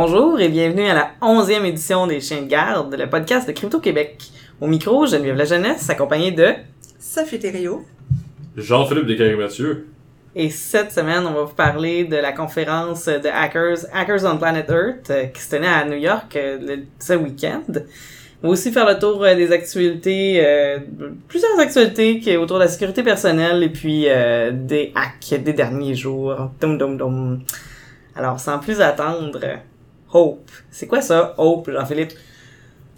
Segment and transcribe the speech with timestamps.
[0.00, 3.80] Bonjour et bienvenue à la onzième édition des Chiens de garde, le podcast de Crypto
[3.80, 4.22] Québec.
[4.60, 6.50] Au micro, Geneviève La Jeunesse, accompagnée de...
[7.00, 7.84] Sophie Thériault.
[8.56, 9.88] Jean-Philippe Descartes-Mathieu.
[10.36, 14.70] Et cette semaine, on va vous parler de la conférence de Hackers, Hackers on Planet
[14.70, 17.64] Earth, euh, qui se tenait à New York euh, le- ce week-end.
[18.44, 20.78] On va aussi faire le tour euh, des actualités, euh,
[21.26, 25.52] plusieurs actualités qui est autour de la sécurité personnelle et puis euh, des hacks des
[25.54, 26.52] derniers jours.
[26.60, 27.40] Dum dum dum.
[28.14, 29.40] Alors, sans plus attendre,
[30.12, 30.50] Hope.
[30.70, 32.12] C'est quoi ça, Hope, Jean-Philippe?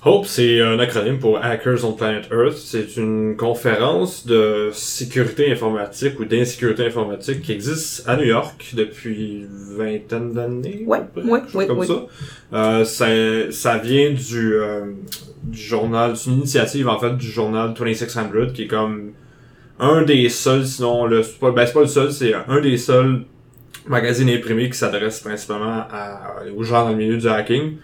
[0.03, 2.57] HOPE, c'est un acronyme pour Hackers on Planet Earth.
[2.57, 9.45] C'est une conférence de sécurité informatique ou d'insécurité informatique qui existe à New York depuis
[9.77, 10.85] vingtaine d'années.
[10.87, 11.87] Ouais, peu ouais, ouais, comme ouais.
[11.87, 12.07] ça.
[12.55, 13.07] Euh, ça.
[13.51, 14.87] Ça vient du, euh,
[15.43, 19.13] du journal, c'est une initiative en fait du journal 2600 qui est comme
[19.79, 22.79] un des seuls, sinon le, c'est pas, ben c'est pas le seul, c'est un des
[22.79, 23.25] seuls
[23.87, 27.77] magazines imprimés qui s'adresse principalement à, aux gens dans le milieu du hacking.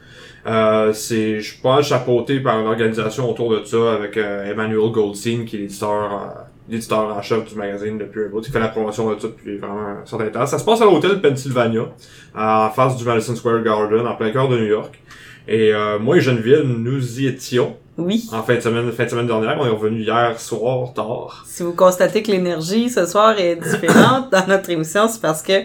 [0.46, 5.44] Euh, c'est, je pense, chapeauté par une organisation autour de ça avec euh, Emmanuel Goldstein,
[5.44, 8.68] qui est l'éditeur, euh, l'éditeur en chef du magazine depuis un bout, qui fait la
[8.68, 10.46] promotion de ça depuis vraiment un certain temps.
[10.46, 11.86] Ça se passe à l'hôtel Pennsylvania,
[12.36, 15.00] en face du Madison Square Garden, en plein cœur de New York.
[15.48, 18.28] Et euh, moi et Geneviève, nous y étions Oui.
[18.32, 19.56] en fin de semaine, fin de semaine dernière.
[19.60, 21.44] On est revenu hier soir, tard.
[21.46, 25.62] Si vous constatez que l'énergie ce soir est différente dans notre émission, c'est parce que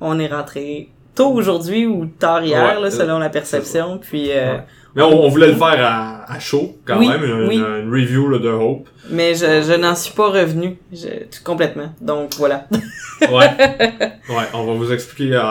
[0.00, 3.98] on est rentré tôt aujourd'hui ou tard hier, Ouais, là, euh, selon la perception.
[3.98, 4.60] Puis, euh, Ouais.
[4.96, 7.56] Mais on, on voulait le faire à, à chaud, quand Oui, même, une, oui.
[7.58, 8.88] une review là, de Hope.
[9.08, 11.94] mais je, je n'en suis pas revenu je, tout- complètement.
[12.00, 12.66] Donc voilà.
[13.20, 13.28] Ouais.
[13.28, 15.42] ouais, on va vous expliquer euh,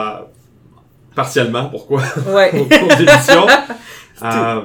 [1.14, 2.50] partiellement pourquoi Ouais.
[2.60, 3.48] au cours.
[4.22, 4.60] Euh,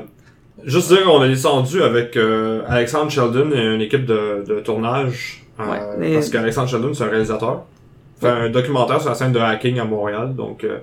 [0.65, 2.17] juste dire qu'on est descendu avec
[2.67, 5.45] Alexandre Sheldon et une équipe de, de tournage.
[5.57, 7.63] Ouais, mais- Parce qu'Alexandre Sheldon, c'est un réalisateur.
[8.19, 10.33] Fait un documentaire sur la scène de hacking à Montréal.
[10.35, 10.77] Donc, euh,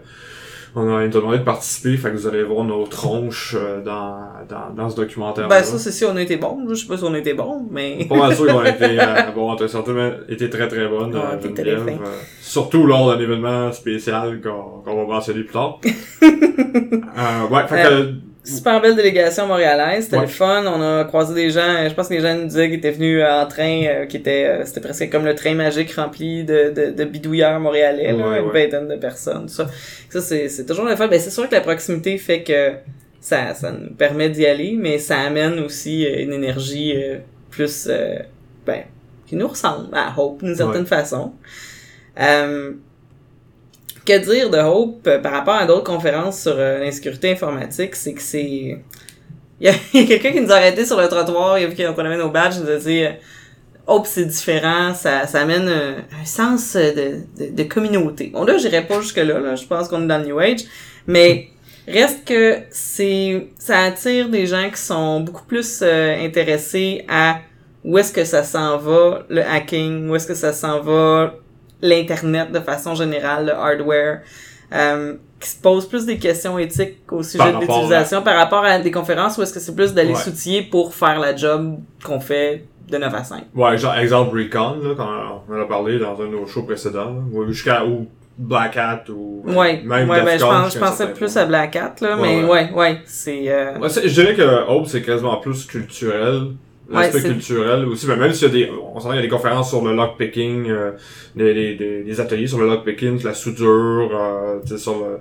[0.74, 1.96] on a été demandé de participer.
[1.96, 5.48] Fait que vous allez voir nos tronches euh, dans, dans, dans ce documentaire.
[5.48, 6.66] ben ça, c'est si on a été bon.
[6.68, 8.06] Je sais pas si on a été bon, mais...
[8.08, 11.32] Pas mal sûr qu'ils ont été, euh, bon, t'as certainement été très très bonne, Ah,
[11.34, 11.68] euh, très.
[11.70, 11.96] Euh,
[12.40, 15.78] surtout lors d'un événement spécial qu'on qu'on va mentionner plus tard.
[16.22, 18.12] euh, ouais, fait que,
[18.44, 20.22] Super belle délégation montréalaise, c'était Ouais.
[20.22, 22.78] le fun, on a croisé des gens, je pense que les gens nous disaient qu'ils
[22.78, 26.42] étaient venus en train, euh, qui était, euh, c'était presque comme le train magique rempli
[26.42, 28.64] de, de, de bidouilleurs montréalais, là, Ouais, une ouais.
[28.64, 29.68] vingtaine de personnes, ça.
[30.10, 31.06] Ça, c'est, c'est toujours le fun.
[31.06, 32.72] Ben, c'est sûr que la proximité fait que
[33.20, 37.88] ça, ça nous permet d'y aller, mais ça amène aussi euh, une énergie euh, plus,
[38.66, 38.82] ben,
[39.26, 40.86] qui nous ressemble à Hope d'une certaine Ouais.
[40.88, 41.32] façon.
[42.20, 42.72] Euh,
[44.04, 48.14] que dire de Hope euh, par rapport à d'autres conférences sur euh, l'insécurité informatique, c'est
[48.14, 48.78] que c'est...
[49.60, 52.04] Il y a, quelqu'un qui nous a arrêté sur le trottoir, il a vu qu'on
[52.04, 53.12] avait nos badges, il nous a dit euh,
[53.86, 58.30] Hope c'est différent, ça, ça amène un, sens de, de, communauté.
[58.32, 60.62] Bon là, j'irai pas jusque-là, là, je pense qu'on est dans le New Age,
[61.06, 61.50] mais
[61.86, 67.38] reste que c'est ça attire des gens qui sont beaucoup plus intéressés à
[67.84, 71.34] où est-ce que ça s'en va, le hacking, où est-ce que ça s'en va,
[71.82, 74.20] l'Internet de façon générale, le hardware,
[74.74, 78.64] euh, qui se posent plus des questions éthiques au sujet Par de l'utilisation par rapport
[78.64, 80.14] à des conférences où est-ce que c'est plus d'aller Ouais.
[80.20, 83.44] s'outiller pour faire la job qu'on fait de 9 à 5.
[83.54, 86.62] ouais, genre, exemple Recon, là, quand on en a parlé dans un de nos shows
[86.64, 88.06] précédents, ou jusqu'à, ou
[88.38, 91.42] Black Hat, ou Ouais, même ouais, ben, je, pense, pensais plus point.
[91.42, 92.70] à Black Hat, là, Ouais, mais ouais.
[92.74, 93.44] ouais, c'est...
[93.50, 96.52] euh, je dirais que Hope, c'est quasiment plus culturel.
[96.92, 99.28] L'aspect culturel aussi, mais même s'il y a des, on s'entend, il y a des
[99.28, 100.90] conférences sur le lockpicking, euh,
[101.34, 105.18] des, des, des, des ateliers sur le lockpicking, la soudure, euh, sur le,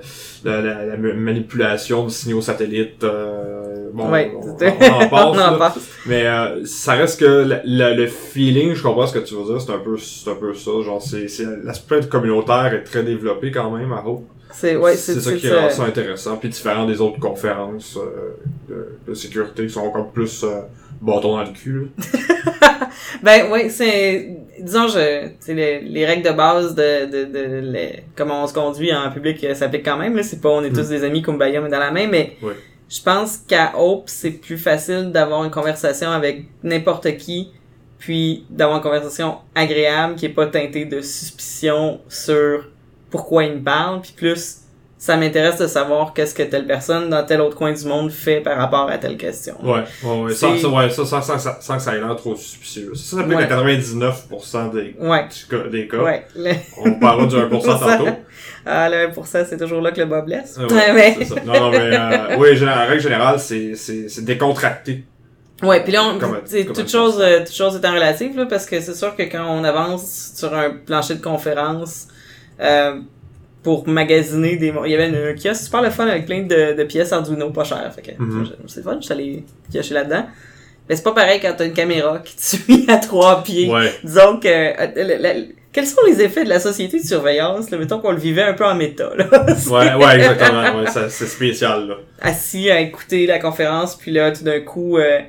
[0.50, 5.40] la, la, la ma- manipulation de signaux satellites, euh, bon, ouais, on, en passe, on
[5.40, 5.80] en passe.
[6.06, 9.72] mais euh, ça reste que le, feeling, je comprends ce que tu veux dire, c'est
[9.72, 13.72] un peu, c'est un peu ça, genre, c'est, c'est, l'aspect communautaire est très développé quand
[13.72, 14.26] même à Hope.
[14.54, 18.36] C'est, ouais, c'est c'est, ça qui rend ça intéressant, puis différent des autres conférences euh,
[18.70, 20.60] de, de sécurité qui sont encore plus euh,
[21.02, 21.74] bâton dans le cul.
[21.82, 21.88] là.
[23.24, 28.04] Ben oui, c'est disons je c'est les, les règles de base de de, de, les-
[28.16, 30.70] comment on se conduit en public euh, s'appliquent quand même là, c'est pas on est
[30.72, 32.54] tous des amis comme mais dans la main mais Ouais.
[32.90, 37.52] je pense qu'à Hope c'est plus facile d'avoir une conversation avec n'importe qui
[37.98, 42.68] puis d'avoir une conversation agréable qui est pas teintée de suspicion sur
[43.10, 44.61] pourquoi il me parle puis plus
[45.04, 48.40] ça m'intéresse de savoir qu'est-ce que telle personne dans tel autre coin du monde fait
[48.40, 49.56] par rapport à telle question.
[49.64, 50.34] Ouais, ouais, ouais.
[50.36, 52.92] Sans, ouais, ça, sans, sans, sans, sans que ça ait l'air trop suspicieux.
[52.94, 53.36] Ça, ça Ouais.
[53.36, 55.26] à 99% des, Ouais.
[55.50, 55.98] cas- des cas.
[55.98, 56.26] Ouais.
[56.36, 56.52] Le-
[56.86, 58.12] On parlera du 1% tantôt.
[58.64, 60.60] Ah, le 1%, c'est toujours là que le bas blesse.
[60.60, 61.36] Ouais, ouais, mais- c'est ça.
[61.48, 65.04] Non, non, mais, euh, oui, en règle générale, c'est, c'est, c'est décontracté.
[65.64, 68.68] Ouais, puis là, on, Comme- comme toute chose, euh, toute chose étant relative, là, parce
[68.68, 72.08] que c'est sûr que quand on avance sur un plancher de conférence,
[72.60, 73.00] euh,
[73.64, 74.74] pour magasiner des...
[74.86, 77.64] Il y avait un kiosque super le fun avec plein de, de pièces Arduino pas
[77.64, 77.92] chères.
[77.96, 78.48] Fait que Mhm.
[78.68, 80.26] c'est fun, je suis allé piocher là-dedans.
[80.90, 83.70] Mais c'est pas pareil quand t'as une caméra qui te suit à trois pieds.
[83.72, 83.94] Ouais.
[84.04, 84.48] Disons que...
[84.48, 85.40] euh, la- la-
[85.74, 87.78] quels sont les effets de la société de surveillance, là?
[87.78, 89.26] Mettons qu'on le vivait un peu en méta, là.
[89.70, 90.80] Ouais, ouais, exactement.
[90.82, 91.96] Ouais, c'est spécial, là.
[92.22, 95.20] assis à écouter la conférence, puis là, tout d'un coup, euh,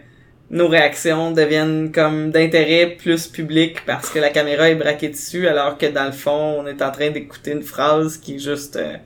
[0.52, 5.78] nos réactions deviennent comme d'intérêt plus public parce que la caméra est braquée dessus, alors
[5.78, 8.96] que dans le fond, on est en train d'écouter une phrase qui est juste euh,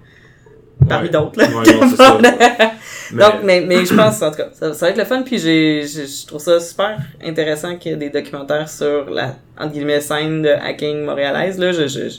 [0.88, 1.12] parmi Ouais.
[1.12, 1.38] d'autres.
[1.40, 1.48] là.
[1.48, 2.70] Ouais,
[3.12, 5.38] Donc, mais, mais je pense, en tout cas, ça, ça va être le fun, puis
[5.38, 9.72] j'ai, j'ai- je trouve ça super intéressant qu'il y ait des documentaires sur la, entre
[9.72, 12.18] guillemets, scène de hacking montréalaise, là, je, je, je-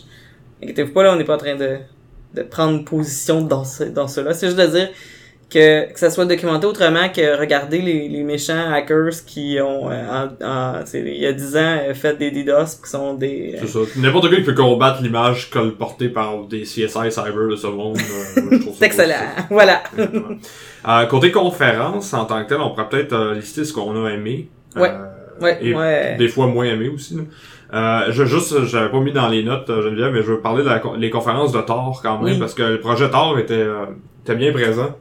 [0.63, 1.77] inquiétez-vous pas, là, on n'est pas en train de,
[2.33, 4.89] de prendre position dans ce, dans cela, c'est juste de dire
[5.49, 10.27] que, que ça soit documenté autrement que regarder les, les méchants hackers qui ont, euh,
[10.43, 13.53] en, en- il y a 10 ans, euh, fait des DDoS, qui sont des...
[13.55, 13.79] euh, C'est ça.
[13.95, 17.97] N'importe qui peut combattre l'image colportée par des CSI cyber de ce monde.
[17.97, 19.15] euh, moi, je trouve ça c'est excellent,
[19.49, 19.83] voilà.
[19.93, 20.35] Exactement.
[20.89, 24.09] Euh, côté conférence, en tant que tel, on pourrait peut-être euh, lister ce qu'on a
[24.11, 24.49] aimé.
[24.75, 24.91] Ouais.
[25.39, 26.15] Ouais, et ouais.
[26.17, 27.15] des fois moins aimé aussi.
[27.15, 27.21] là.
[27.73, 30.69] Euh, je juste, j'avais pas mis dans les notes, Geneviève, mais je veux parler de
[30.69, 32.39] la, con- les conférences de Thor quand même, Oui.
[32.39, 33.85] parce que le projet Thor était, euh,
[34.23, 34.95] était bien présent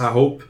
[0.00, 0.42] à Hope.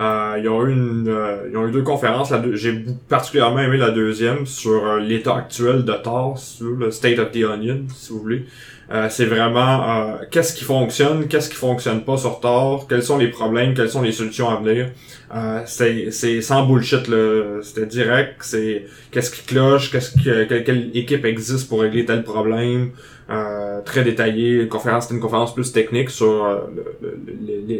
[0.00, 2.32] Euh, ils ont eu une, euh, ils ont eu deux conférences.
[2.54, 7.30] J'ai particulièrement aimé la deuxième sur euh, l'état actuel de Thor, sur le State of
[7.30, 8.46] the Onion, si vous voulez.
[8.90, 13.16] Euh, c'est vraiment euh, qu'est-ce qui fonctionne, qu'est-ce qui fonctionne pas sur Thor, quels sont
[13.16, 14.90] les problèmes, quelles sont les solutions à venir.
[15.34, 20.64] Euh, c'est c'est sans bullshit là, c'était direct, c'est qu'est-ce qui cloche, qu'est-ce que quelle,
[20.64, 22.90] quelle équipe existe pour régler tel problème.
[23.30, 26.58] Euh, très détaillé, une conférence, c'était une conférence plus technique sur euh,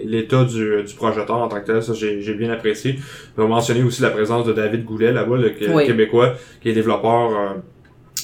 [0.07, 2.99] l'état du, du projet Thor en tant que tel, ça j'ai j'ai bien apprécié.
[3.37, 5.85] On va mentionner aussi la présence de David Goulet là-bas, le Oui.
[5.85, 7.55] Québécois, qui est développeur euh,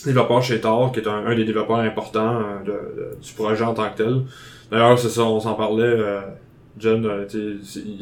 [0.04, 3.64] développeur chez Thor, qui est un, un des développeurs importants euh, de, de- du projet
[3.64, 4.22] en tant que tel.
[4.70, 6.20] D'ailleurs, c'est ça, on s'en parlait, euh,
[6.78, 7.24] John, euh,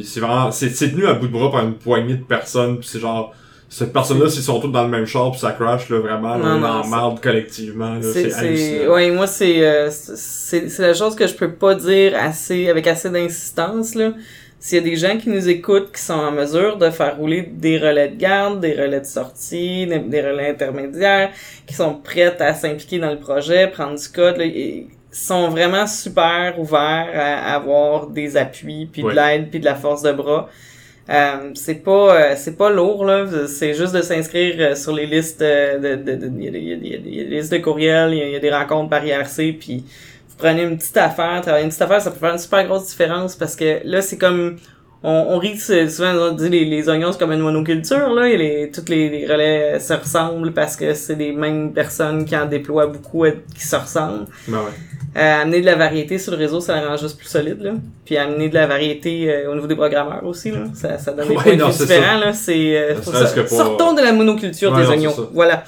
[0.03, 2.99] c'est vraiment, c'est tenu à bout de bras par une poignée de personnes, pis c'est
[3.01, 3.33] genre,
[3.69, 6.57] cette personne-là, s'ils sont tous dans le même char pis ça crash, là, vraiment, là,
[6.57, 8.93] Non, on en marde collectivement, là, C'est, c'est c'est, hallucinant.
[8.95, 12.87] ouais, moi, c'est, euh, c'est, c'est la chose que je peux pas dire assez, avec
[12.87, 14.13] assez d'insistance, là.
[14.59, 17.43] S'il y a des gens qui nous écoutent, qui sont en mesure de faire rouler
[17.43, 21.31] des relais de garde, des relais de sortie, des, des relais intermédiaires,
[21.67, 25.87] qui sont prêtes à s'impliquer dans le projet, prendre du code, là, et sont vraiment
[25.87, 29.13] super ouverts à avoir des appuis, puis Ouais.
[29.13, 30.49] de l'aide, puis de la force de bras.
[31.09, 35.07] Euh, c'est pas euh, c'est pas lourd là c'est juste de s'inscrire euh, sur les
[35.07, 38.33] listes de de de- il y a des- y a listes de courriels il y
[38.33, 39.85] y a des rencontres par IRC puis
[40.39, 43.37] prenez une petite affaire travailler une petite affaire ça peut faire une super grosse différence
[43.37, 44.57] parce que là c'est comme
[45.03, 48.37] on, on rit souvent on dit les, les oignons c'est comme une monoculture là et
[48.37, 52.37] les toutes les, les relais euh, se ressemblent parce que c'est des mêmes personnes qui
[52.37, 55.21] en déploient beaucoup euh, qui se ressemblent Ben ouais.
[55.21, 57.73] euh, amener de la variété sur le réseau, ça le rend juste plus solide, là.
[58.05, 60.59] Puis amener de la variété euh, au niveau des programmeurs aussi, là.
[60.75, 62.33] Ça, ça donne des Ouais, points de vue différents, là.
[62.35, 65.15] C'est, euh, ça- pour- Sortons de la monoculture Ouais, des non, oignons.
[65.33, 65.65] Voilà.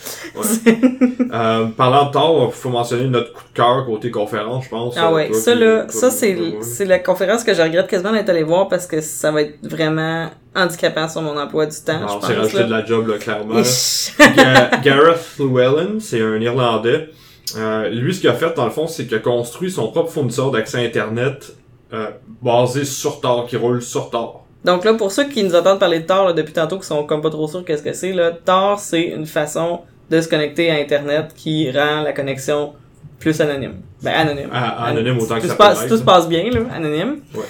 [1.32, 4.94] Euh, parlant de Thor, faut mentionner notre coup de cœur côté conférence, je pense.
[4.98, 8.42] ah ouais, ça là, ça c'est, c'est la conférence que je regrette quasiment d'être allé
[8.42, 12.26] voir parce que ça va être vraiment handicapant sur mon emploi du temps, Alors, je
[12.28, 12.36] pense.
[12.36, 12.64] rajouté là.
[12.64, 13.54] de la job, là, clairement.
[14.36, 17.08] Ga- Gareth Llewellyn, c'est un Irlandais.
[17.56, 20.10] Euh, lui, ce qu'il a fait, dans le fond, c'est qu'il a construit son propre
[20.12, 21.52] fournisseur d'accès Internet
[21.92, 22.10] euh,
[22.40, 24.44] basé sur Tor, qui roule sur Tor.
[24.64, 27.02] Donc là, pour ceux qui nous entendent parler de Tor là, depuis tantôt, qui sont
[27.04, 30.70] comme pas trop sûrs qu'est-ce que c'est, là, Tor, c'est une façon de se connecter
[30.70, 32.72] à Internet qui rend la connexion
[33.18, 33.80] plus anonyme.
[34.00, 34.48] Ben, anonyme.
[34.52, 35.56] Ah, anonyme autant que ça
[35.88, 37.16] Tout se passe bien, là, anonyme.
[37.34, 37.42] Ouais.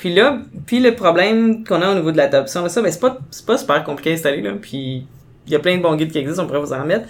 [0.00, 3.18] Puis là, puis le problème qu'on a au niveau de l'adoption ça, ben c'est pas,
[3.46, 5.06] pas super compliqué à installer, là, puis
[5.46, 7.06] il y a plein de bons guides qui existent, on pourrait vous en mettre.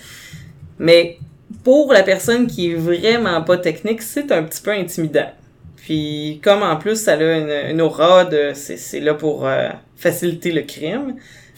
[0.80, 1.18] Mais
[1.62, 5.30] pour la personne qui est vraiment pas technique, c'est un petit peu intimidant.
[5.76, 10.50] Puis comme en plus ça a une, aura de c'est c'est là pour euh, faciliter
[10.50, 11.14] le crime,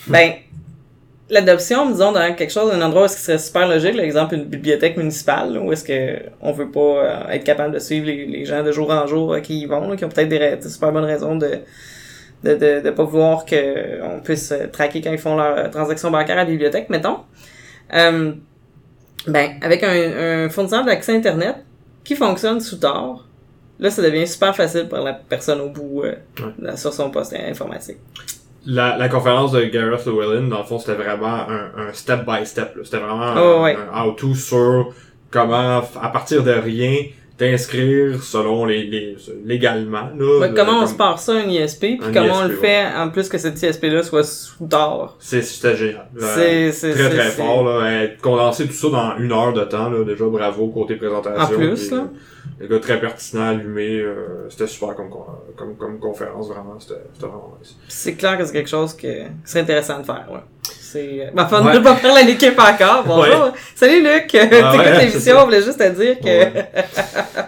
[0.08, 0.34] ben
[1.32, 4.44] l'adoption, disons, dans quelque chose, un endroit où ce serait super logique, par exemple une
[4.44, 8.26] bibliothèque municipale, là, où est-ce que on veut pas euh, être capable de suivre les,
[8.26, 10.68] les gens de jour en jour euh, qui y vont, là, qui ont peut-être des,
[10.68, 11.58] super bonnes raisons de
[12.44, 16.10] de, de, de pas vouloir que on puisse euh, traquer quand ils font leurs transactions
[16.10, 17.18] bancaires à la bibliothèque, mettons.
[17.94, 18.32] Euh,
[19.26, 21.56] ben, avec un, un fournisseur d'accès Internet
[22.04, 23.26] qui fonctionne sous Tor,
[23.78, 27.98] là, ça devient super facile pour la personne au bout euh, sur son poste informatique.
[28.64, 32.46] La, la conférence de Gareth Llewellyn, dans le fond, c'était vraiment un, un step by
[32.46, 32.78] step.
[32.84, 33.76] C'était vraiment Oh, un, ouais.
[33.76, 34.94] un how-to sur
[35.30, 36.96] comment, à partir de rien,
[37.50, 40.38] t'inscrire selon les, les légalement là.
[40.40, 42.56] Ouais, de- comment on se part ça, un ISP, puis Un comment on ISP, le
[42.56, 45.16] fait, en plus que cet ISP-là soit sous d'or.
[45.18, 46.08] C'est c'était génial.
[46.20, 49.90] Euh, C'est, très très fort là, Euh, condenser tout ça dans une heure de temps
[49.90, 51.42] là, déjà bravo côté présentation.
[51.56, 52.02] En plus, Puis, là.
[52.02, 52.06] euh,
[52.60, 55.10] Le gars très pertinent, allumé, euh, c'était super comme,
[55.56, 57.76] comme, comme conférence, vraiment, c'était vraiment nice.
[57.88, 60.38] C'est clair que c'est quelque chose que, qui serait intéressant de faire, ouais.
[60.92, 61.72] C'est, ben, enfin, Ouais.
[61.72, 63.04] ne pas parler à l'équipe encore.
[63.06, 63.52] Bonjour.
[63.74, 64.26] Salut Luc.
[64.26, 65.42] Tu écoutes ouais, c'est l'émission, ça.
[65.42, 66.70] on voulait juste te dire que, Ouais.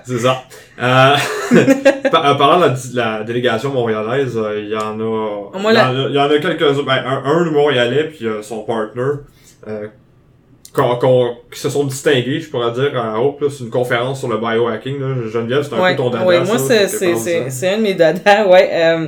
[0.07, 0.45] C'est ça.
[0.83, 1.15] Euh,
[2.11, 5.79] par- euh, parlant de la, la délégation montréalaise, euh, il y en a, il y,
[5.79, 8.63] en a il y en a quelques-uns, ben, un, un de Montréalais puis euh, son
[8.63, 9.03] partner,
[9.69, 9.89] euh,
[10.73, 14.21] qu'on- qu'on- qui se sont distingués, je pourrais dire, à Hope, là, c'est une conférence
[14.21, 15.29] sur le biohacking, là.
[15.31, 17.51] Geneviève, c'est un ouais, peu ton dada, ouais, ça, moi, ça, c'est, c'est, ça.
[17.51, 18.71] c'est un de mes dadas, ouais.
[18.73, 19.07] Euh,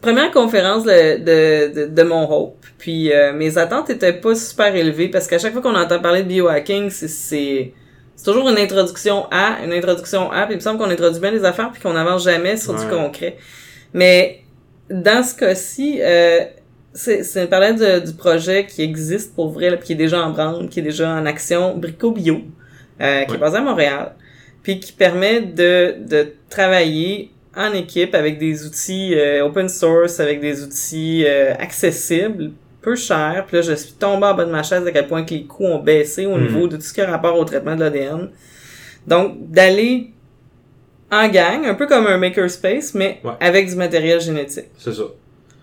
[0.00, 2.64] première conférence de, de, de, de mon Hope.
[2.78, 6.22] Puis, euh, mes attentes étaient pas super élevées parce qu'à chaque fois qu'on entend parler
[6.22, 7.72] de biohacking, c'est, c'est,
[8.14, 11.30] c'est toujours une introduction à, une introduction à, puis il me semble qu'on introduit bien
[11.32, 13.36] les affaires puis qu'on n'avance jamais sur du concret.
[13.92, 14.40] Mais,
[14.90, 16.40] dans ce cas-ci, euh,
[16.92, 20.24] c'est, c'est parler de- du projet qui existe pour vrai, là, puis qui est déjà
[20.24, 22.40] en branle, qui est déjà en action, Brico Bio,
[23.00, 23.36] euh, qui Ouais.
[23.36, 24.12] est basé à Montréal,
[24.62, 30.40] puis qui permet de, de travailler en équipe avec des outils euh, open source, avec
[30.40, 33.44] des outils euh, accessibles, peu chers.
[33.48, 35.44] Puis là, je suis tombé en bas de ma chaise à quel point que les
[35.44, 36.46] coûts ont baissé au Mhm.
[36.46, 38.30] niveau de tout ce qui a rapport au traitement de l'ADN.
[39.06, 40.12] Donc, d'aller
[41.10, 43.32] en gang, un peu comme un makerspace, mais Ouais.
[43.40, 44.66] avec du matériel génétique.
[44.78, 45.02] C'est ça.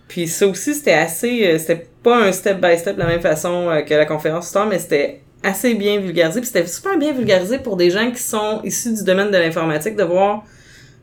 [0.08, 1.46] Puis ça aussi, c'était assez...
[1.46, 4.66] euh, c'était pas un step by step de la même façon que la conférence Star,
[4.66, 6.40] mais c'était assez bien vulgarisé.
[6.40, 9.96] Puis c'était super bien vulgarisé pour des gens qui sont issus du domaine de l'informatique,
[9.96, 10.44] de voir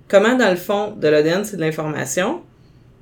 [0.07, 2.41] comment, dans le fond, de l'ADN, c'est de l'information?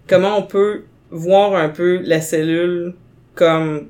[0.07, 2.93] Comment on peut voir un peu la cellule
[3.35, 3.87] comme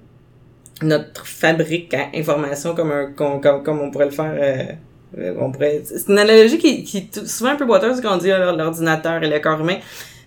[0.82, 4.34] notre fabrique à information, comme, un, comme, comme, comme on pourrait le faire...
[4.36, 4.74] euh,
[5.20, 5.82] euh, on pourrait...
[5.84, 9.22] C'est une analogie qui, qui est souvent un peu boiteuse quand on dit euh, l'ordinateur
[9.24, 9.78] et le corps humain.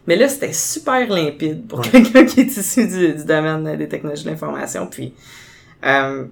[0.07, 1.88] Mais là, c'était super limpide pour Ouais.
[1.91, 4.87] quelqu'un qui est issu du, du domaine des technologies de l'information.
[4.87, 5.14] Puis,
[5.87, 6.25] euh,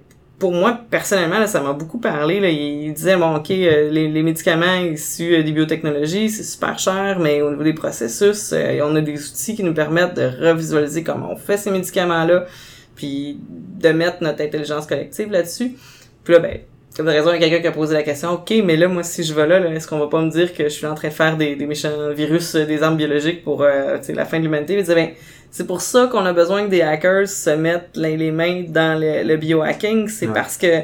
[0.43, 2.41] pour moi, personnellement, ça m'a beaucoup parlé.
[2.41, 2.49] Là.
[2.49, 7.41] Il, disait, bon, OK, euh, les, médicaments issus euh, des biotechnologies, c'est super cher, mais
[7.41, 11.31] au niveau des processus, euh, on a des outils qui nous permettent de revisualiser comment
[11.31, 12.45] on fait ces médicaments-là,
[12.93, 15.77] puis de mettre notre intelligence collective là-dessus.
[16.25, 16.57] Puis là, ben,
[16.97, 18.89] comme de raison, il y a quelqu'un qui a posé la question, OK, mais là,
[18.89, 20.93] moi, si je vais là, est-ce qu'on va pas me dire que je suis en
[20.93, 24.73] train de faire des, des méchants virus, des armes biologiques pour la fin de l'humanité?
[24.73, 25.11] Il disait, ben,
[25.53, 29.21] c'est pour ça qu'on a besoin que des hackers se mettent les, mains dans le,
[29.21, 30.07] le biohacking.
[30.07, 30.33] C'est Ouais.
[30.33, 30.81] parce que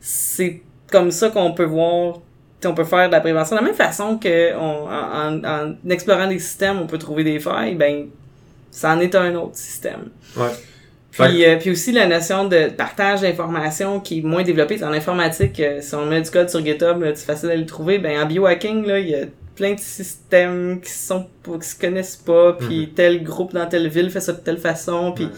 [0.00, 2.20] c'est comme ça qu'on peut voir,
[2.64, 3.56] on peut faire de la prévention.
[3.56, 7.24] De la même façon que on, en, en, en explorant des systèmes, on peut trouver
[7.24, 8.06] des failles, ben,
[8.70, 10.08] ça en est un autre système.
[10.34, 10.48] Ouais.
[11.12, 14.82] Puis, euh, puis aussi la notion de partage d'informations qui est moins développée.
[14.82, 17.66] En informatique, euh, si on met du code sur GitHub, là, c'est facile à le
[17.66, 17.98] trouver.
[17.98, 19.24] Ben, en biohacking, là, il y a
[19.56, 21.26] plein de systèmes qui sont
[21.60, 25.12] qui se connaissent pas, puis tel groupe dans telle ville fait ça de telle façon,
[25.12, 25.30] puis Ouais.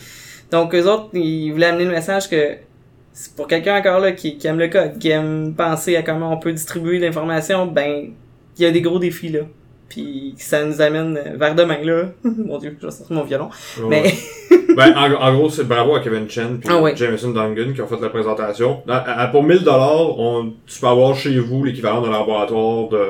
[0.50, 2.56] donc eux autres, ils voulaient amener le message que
[3.12, 6.32] c'est pour quelqu'un encore là qui, qui aime le code, qui aime penser à comment
[6.32, 8.10] on peut distribuer l'information, ben
[8.58, 9.40] il y a des gros défis là.
[9.88, 12.10] Puis ça nous amène vers demain là.
[12.24, 13.48] mon dieu, je vais sortir mon violon.
[13.82, 14.14] Ouais, Mais
[14.76, 16.94] ben, en, en gros, c'est bravo à Kevin Chen puis Ah ouais.
[16.94, 18.82] Jameson Dungan qui ont fait la présentation.
[18.86, 23.04] À- à- pour 1000 dollars, on, tu peux avoir chez vous l'équivalent d'un laboratoire de,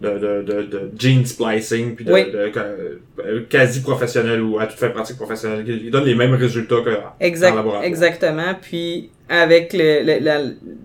[0.00, 2.24] de, de, de, de gene splicing puis de, Oui.
[2.30, 6.80] de- de- quasi professionnel ou à toute fin pratique professionnelle qui, donne les mêmes résultats
[6.84, 6.90] que
[7.20, 7.84] Exact, laboratoire.
[7.84, 8.54] exactement.
[8.60, 10.38] Puis avec le, le- la,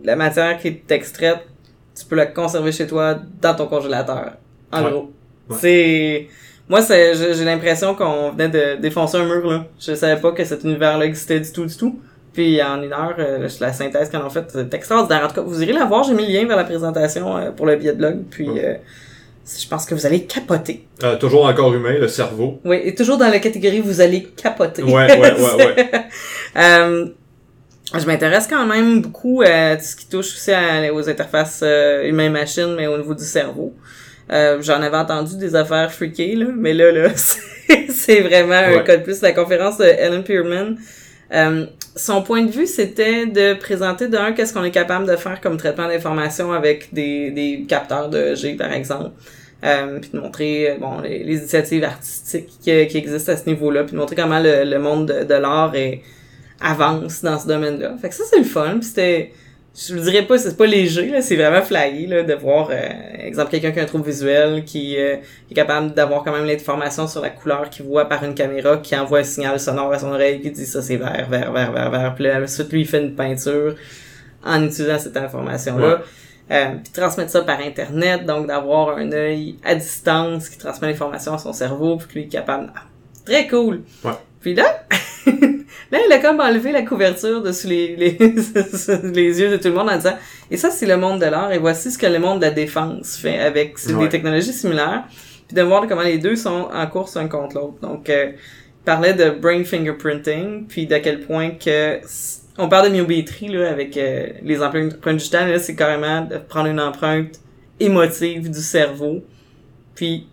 [0.03, 1.39] la matière qui est extraite,
[1.97, 4.33] tu peux la conserver chez toi dans ton congélateur.
[4.71, 4.91] En Ouais.
[4.91, 5.11] gros.
[5.49, 5.55] Ouais.
[5.59, 6.27] C'est.
[6.67, 9.65] Moi, c'est, j'ai j'ai l'impression qu'on venait de défoncer un mur, là.
[9.79, 11.99] Je savais pas que cet univers-là existait du tout, du tout.
[12.33, 15.23] Puis en une heure, euh, la synthèse qu'on a faite, c'est extraordinaire.
[15.23, 17.51] En tout cas, vous irez la voir, j'ai mis le lien vers la présentation euh,
[17.51, 18.23] pour le billet de blog.
[18.29, 18.65] Puis Ouais.
[18.65, 18.73] euh,
[19.47, 20.87] je pense que vous allez capoter.
[21.03, 22.59] Euh, toujours corps humain, le cerveau.
[22.65, 24.81] Oui, et toujours dans la catégorie vous allez capoter.
[24.83, 25.89] Ouais, ouais, ouais, ouais.
[26.57, 27.07] Euh,
[27.97, 32.03] je m'intéresse quand même beaucoup à tout ce qui touche aussi à- aux interfaces euh,
[32.07, 33.73] humain-machine, mais au niveau du cerveau.
[34.31, 37.09] Euh, J'en avais entendu des affaires freakées, là, mais là, là,
[37.89, 38.83] c'est vraiment un Ouais.
[38.83, 39.21] cas de plus.
[39.21, 40.77] La conférence de Ellen Pierman,
[41.33, 41.65] euh,
[41.95, 45.57] son point de vue, c'était de présenter d'un qu'est-ce qu'on est capable de faire comme
[45.57, 49.11] traitement d'information avec des, des capteurs de G, par exemple.
[49.63, 53.83] Euh, puis de montrer euh, bon les, initiatives artistiques qui, qui existent à ce niveau-là,
[53.83, 55.73] puis de montrer comment le, le monde de, de l'art
[56.61, 57.95] avance dans ce domaine-là.
[58.01, 58.79] Fait que ça, c'est le fun.
[58.81, 59.31] C'était,
[59.75, 62.89] je vous dirais pas, c'est pas léger, là, c'est vraiment flyé, là, de voir, euh,
[63.19, 65.17] exemple, quelqu'un qui a un trouble visuel, qui, euh,
[65.47, 68.77] qui est capable d'avoir quand même l'information sur la couleur qu'il voit par une caméra,
[68.77, 71.73] qui envoie un signal sonore à son oreille, qui dit ça c'est vert, vert, vert,
[71.73, 72.15] vert, vert.
[72.15, 73.75] Puis là, ensuite, lui, il fait une peinture
[74.45, 75.95] en utilisant cette information-là.
[75.95, 76.01] Ouais.
[76.51, 81.33] Euh, puis transmettre ça par Internet, donc d'avoir un œil à distance qui transmet l'information
[81.33, 82.71] à son cerveau, puis qu'il est capable...
[82.75, 82.83] Ah,
[83.25, 83.81] très cool!
[84.05, 84.11] Ouais.
[84.39, 84.85] Puis là,
[85.91, 88.17] là, il a comme enlevé la couverture de sous les, les,
[89.03, 90.15] les yeux de tout le monde en disant
[90.51, 92.51] «Et ça, c'est le monde de l'art, et voici ce que le monde de la
[92.51, 94.03] défense fait avec Ouais.
[94.03, 95.03] des technologies similaires.»
[95.47, 97.79] Puis de voir comment les deux sont en course un contre l'autre.
[97.81, 101.99] Donc, euh, il parlait de brain fingerprinting, puis d'à quel point que...
[102.57, 106.67] On parle de biométrie, là, avec euh, les empreintes digitales, là, c'est carrément de prendre
[106.69, 107.39] une empreinte
[107.79, 109.23] émotive du cerveau.
[109.93, 110.27] Puis,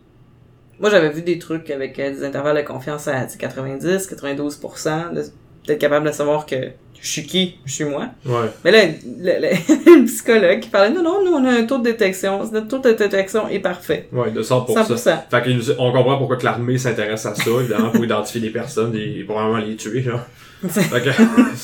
[0.81, 4.09] moi, j'avais vu des trucs avec euh, des intervalles de confiance à tu sais, 90,
[4.09, 5.25] 92%, de-
[5.67, 6.57] d'être capable de savoir que
[7.01, 8.07] je suis qui, je suis moi.
[8.25, 8.47] Ouais.
[8.65, 11.79] Mais là, le, le- le psychologue qui parlait, non, non, nous, on a un taux
[11.79, 12.45] de détection.
[12.53, 14.09] Notre taux de détection est parfait.
[14.13, 14.73] Ouais, de 100%.
[14.73, 15.19] 100%.
[15.31, 18.51] Fait qu'il nous- on comprend pourquoi que l'armée s'intéresse à ça, évidemment, pour identifier des
[18.51, 20.25] personnes et probablement les tuer, là.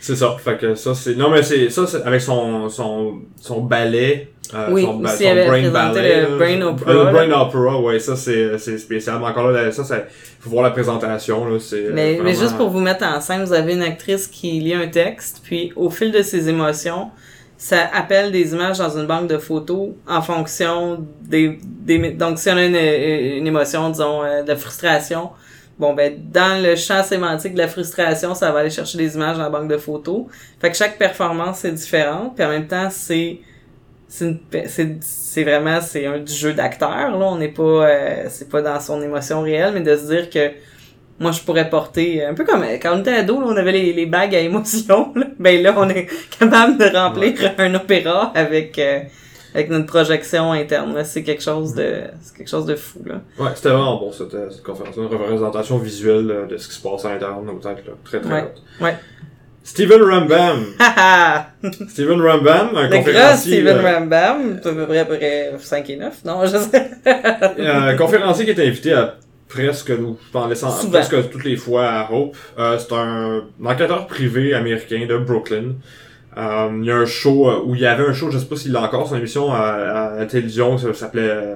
[0.00, 0.36] C'est ça.
[0.42, 4.66] Fait que ça, c'est, non, mais c'est, ça, c'est avec son, son, son ballet, euh,
[4.70, 6.36] Oui, son, aussi, il avait présenté le.
[6.38, 7.12] Brain Opera, le là.
[7.12, 9.18] Brain Opera, ouais, ça, c'est, c'est spécial.
[9.20, 10.06] Mais encore là, ça, c'est,
[10.40, 11.76] faut voir la présentation, là, c'est.
[11.86, 14.52] euh, Mais, mais vraiment- juste pour vous mettre en scène, vous avez une actrice qui
[14.60, 17.10] lit un texte, puis au fil de ses émotions,
[17.56, 21.58] ça appelle des images dans une banque de photos en fonction des...
[21.62, 25.28] des donc, si on a une, une émotion, disons, euh, de frustration,
[25.78, 29.36] bon, ben, dans le champ sémantique de la frustration, ça va aller chercher des images
[29.36, 30.22] dans la banque de photos.
[30.58, 33.40] Fait que chaque performance est différente, puis en même temps, c'est...
[34.12, 38.80] C'est vraiment c'est un du jeu d'acteur là on n'est pas euh, c'est pas dans
[38.80, 40.50] son émotion réelle mais de se dire que
[41.20, 43.70] moi je pourrais porter un peu comme euh, quand on était ado là, on avait
[43.72, 45.26] les, les bagues à émotion là.
[45.38, 49.00] ben là on est capable de remplir un opéra avec euh,
[49.54, 53.50] avec notre projection interne c'est quelque chose de c'est quelque chose de fou là Ouais,
[53.54, 54.96] c'était vraiment bon, cette, euh, cette conférence.
[54.96, 57.92] Une représentation visuelle euh, de ce qui se passe à de nos têtes, là.
[58.04, 58.42] Très, très Ouais.
[58.42, 58.84] hot.
[58.84, 58.94] Ouais.
[59.62, 60.64] Steven Rambam.
[61.88, 63.52] Steven Rambam, un le grand conférencier.
[63.60, 66.90] Steven euh, Rambam à peu près à peu près 5 et 9 non je sais
[67.58, 69.16] Euh, un conférencier qui est invité à
[69.48, 70.92] presque, nous, en laissant, Souvent.
[70.92, 72.36] presque toutes les fois à Hope.
[72.58, 75.74] Euh, c'est un enquêteur privé américain de Brooklyn.
[76.36, 78.46] Euh, il y a un show euh, où il y avait un show, je sais
[78.46, 81.54] pas s'il l'a encore, son émission à, à la télévision, ça s'appelait euh,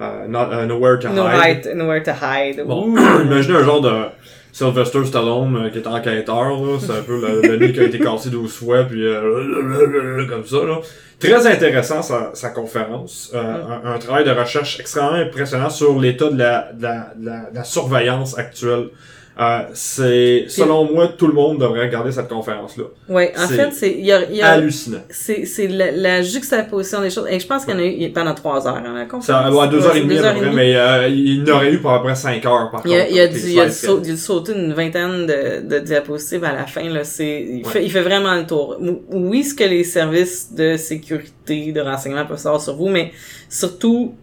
[0.00, 1.72] euh, euh, Nowhere to no Hide.
[1.76, 2.92] nowhere to hide Bon,
[3.24, 3.92] imaginez un genre de
[4.56, 6.78] Sylvester Stallone euh, qui est enquêteur, là.
[6.80, 10.46] C'est un peu le, le nez qui a été cassé 12 fois, puis euh, comme
[10.46, 10.80] ça, là.
[11.20, 13.32] Très intéressant sa, sa conférence.
[13.34, 13.38] Euh,
[13.84, 17.50] un, un travail de recherche extrêmement impressionnant sur l'état de la, de, la, de la,
[17.50, 18.88] de la surveillance actuelle.
[19.38, 22.84] Euh, c'est, selon moi, tout le monde devrait regarder cette conférence-là.
[23.10, 25.02] ouais en c'est fait c'est il y a, y a Hallucinant.
[25.10, 28.10] c'est c'est la, la juxtaposition des choses et je pense qu'il y en a eu
[28.12, 31.42] pendant trois heures hein, la Ça, conférence ouais, deux heures et demie mais euh, il
[31.44, 33.10] n'aurait eu pour à peu près 5 heures, par il y a, contre.
[33.10, 34.52] il y a Les dû, il y a dû slides sau- il a dû sauter
[34.54, 37.72] une vingtaine de, de diapositives à la fin là c'est il, Ouais.
[37.72, 41.80] fait, il fait vraiment le tour Ou- oui ce que les services de sécurité de
[41.82, 43.12] renseignement peuvent savoir sur vous mais
[43.50, 44.14] surtout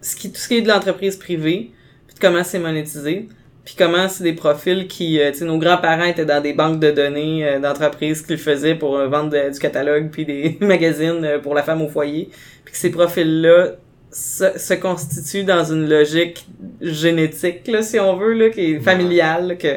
[0.00, 1.70] ce qui tout ce qui est de l'entreprise privée
[2.08, 3.28] puis de comment c'est monétisé
[3.76, 6.80] puis comment c'est des profils qui euh, tu sais nos grands-parents étaient dans des banques
[6.80, 11.24] de données euh, d'entreprises qu'ils faisaient pour euh, vendre de- du catalogue puis des magazines
[11.24, 12.30] euh, pour la femme au foyer.
[12.64, 13.68] Puis que ces profils là
[14.10, 16.46] se, se constituent dans une logique
[16.80, 19.76] génétique là si on veut là qui est familiale là, que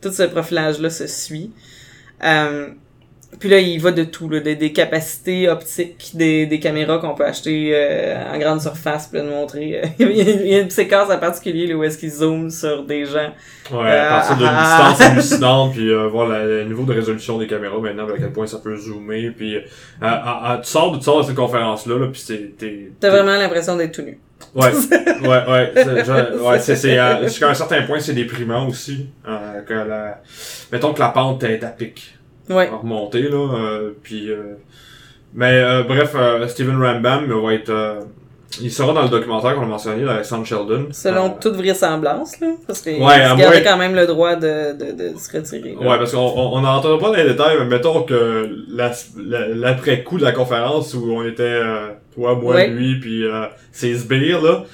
[0.00, 1.50] tout ce profilage là se suit.
[2.24, 2.68] Euh,
[3.38, 7.14] puis là, il va de tout, là, des, des capacités optiques, des, des caméras qu'on
[7.14, 9.80] peut acheter euh, en grande surface, pour le montrer.
[9.84, 13.04] euh, il, y a, une séquence en particulier là, où est-ce qu'il zoome sur des
[13.06, 13.32] gens.
[13.72, 14.88] Ouais, à partir d'une Ah.
[14.90, 18.46] distance hallucinante, puis euh, voir le niveau de résolution des caméras maintenant, à quel point
[18.46, 19.60] ça peut zoomer, puis euh,
[20.00, 22.56] à- à- tu sors de, tu sors de cette conférence-là, là, puis c'est...
[22.58, 24.18] t'es- T'as vraiment l'impression d'être tout nu.
[24.54, 24.66] Ouais,
[25.22, 29.62] ouais, ouais, c'est- ouais, c'est, c'est, euh, jusqu'à un certain point, c'est déprimant aussi, euh,
[29.62, 30.20] que la,
[30.70, 32.16] mettons que la pente est à pic,
[32.48, 32.68] Ouais.
[32.68, 34.54] à remonter, là, euh, puis, euh,
[35.34, 38.00] mais, euh, bref, euh, Steven Rambam va être, euh,
[38.60, 40.86] il sera dans le documentaire qu'on a mentionné d'Alexandre Sheldon.
[40.92, 42.48] Selon Euh, toute vraisemblance, là.
[42.66, 45.74] Parce qu'il Ouais, gardait quand même le droit de, de, de se retirer.
[45.80, 45.80] là.
[45.90, 50.18] Ouais, parce qu'on on, n'entendra pas dans les détails, mais mettons que la- la- l'après-coup
[50.18, 52.68] de la conférence où on était, euh, toi, moi, Ouais.
[52.68, 54.64] lui, puis euh, ses sbires, là,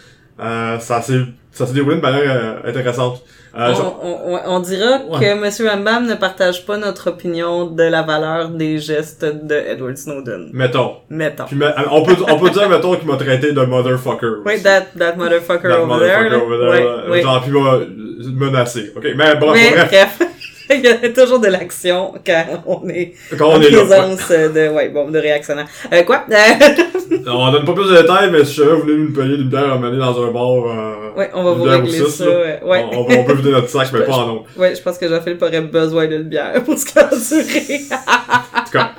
[0.43, 1.21] euh, ça s'est
[1.53, 2.23] ça s'est déroulé de manière
[2.65, 3.23] euh, intéressante.
[3.59, 5.19] Euh, on, genre- on, on- on dira Ouais.
[5.19, 5.25] que
[5.65, 5.69] M.
[5.69, 10.51] Rambam ne partage pas notre opinion de la valeur des gestes de Edward Snowden.
[10.53, 10.99] mettons.
[11.11, 11.47] Mettons.
[11.47, 11.59] Puis,
[11.91, 14.43] on peut, on peut dire, mettons, qu'il m'a traité de motherfucker.
[14.47, 16.29] Oui, that, that motherfucker That over there.
[16.29, 16.37] motherfucker là.
[16.39, 17.11] over there, Ouais, là.
[17.11, 17.23] ouais.
[17.23, 18.93] Genre, puis m'a menacé.
[18.97, 20.19] Ok, mais bon, bref, bref,
[20.75, 23.79] il y a toujours de l'action quand on est quand en on est là.
[23.85, 25.19] présence de, ouais, bon, de.
[25.19, 26.25] Euh, quoi?
[26.31, 26.37] Euh.
[27.27, 29.73] On donne pas plus de détails, mais si jamais vous voulez nous payer une bière
[29.73, 32.25] à mener dans un bar, euh, ouais, on va vous régler six, ça.
[32.25, 32.85] là, ouais.
[32.93, 34.45] on, on peut vider notre sac, mais pas en nom.
[34.57, 37.81] Ouais, je pense que Jean-Philippe aurait besoin d'une bière pour se censurer.
[37.91, 38.93] En tout cas,